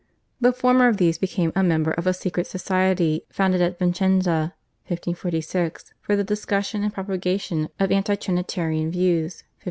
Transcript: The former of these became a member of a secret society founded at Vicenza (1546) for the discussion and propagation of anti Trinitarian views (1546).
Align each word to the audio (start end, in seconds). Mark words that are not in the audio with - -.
The 0.39 0.51
former 0.51 0.87
of 0.87 0.97
these 0.97 1.19
became 1.19 1.51
a 1.55 1.61
member 1.61 1.91
of 1.91 2.07
a 2.07 2.13
secret 2.15 2.47
society 2.47 3.23
founded 3.29 3.61
at 3.61 3.77
Vicenza 3.77 4.55
(1546) 4.87 5.93
for 6.01 6.15
the 6.15 6.23
discussion 6.23 6.81
and 6.83 6.91
propagation 6.91 7.69
of 7.79 7.91
anti 7.91 8.15
Trinitarian 8.15 8.89
views 8.89 9.43
(1546). 9.45 9.49